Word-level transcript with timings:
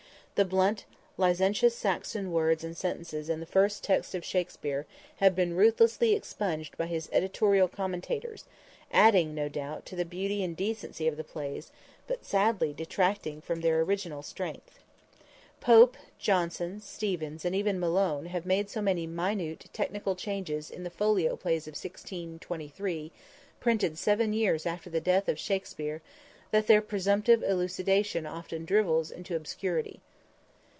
The 0.35 0.45
blunt, 0.45 0.85
licentious 1.19 1.75
Saxon 1.75 2.31
words 2.31 2.63
and 2.63 2.75
sentences 2.75 3.29
in 3.29 3.41
the 3.41 3.45
first 3.45 3.83
text 3.83 4.15
of 4.15 4.25
Shakspere, 4.25 4.87
have 5.17 5.35
been 5.35 5.55
ruthlessly 5.55 6.15
expurgated 6.15 6.75
by 6.77 6.87
his 6.87 7.09
editorial 7.11 7.67
commentators, 7.67 8.45
adding, 8.91 9.35
no 9.35 9.49
doubt, 9.49 9.85
to 9.85 9.95
the 9.95 10.03
beauty 10.05 10.43
and 10.43 10.57
decency 10.57 11.07
of 11.07 11.15
the 11.15 11.23
plays, 11.23 11.71
but 12.07 12.25
sadly 12.25 12.73
detracting 12.73 13.39
from 13.39 13.61
their 13.61 13.81
original 13.81 14.23
strength. 14.23 14.79
Pope, 15.59 15.95
Jonson, 16.17 16.81
Steevens 16.81 17.45
and 17.45 17.55
even 17.55 17.79
Malone 17.79 18.25
have 18.25 18.45
made 18.47 18.67
so 18.67 18.81
many 18.81 19.05
minute, 19.05 19.65
technical 19.73 20.15
changes 20.15 20.71
in 20.71 20.83
the 20.83 20.89
Folio 20.89 21.35
Plays 21.35 21.67
of 21.67 21.73
1623, 21.73 23.11
printed 23.59 23.95
seven 23.95 24.33
years 24.33 24.65
after 24.65 24.89
the 24.89 25.01
death 25.01 25.29
of 25.29 25.37
Shakspere, 25.37 26.01
that 26.49 26.65
their 26.65 26.81
presumptive 26.81 27.43
elucidation 27.43 28.25
often 28.25 28.65
drivels 28.65 29.11
into 29.11 29.35
obscurity. 29.35 29.99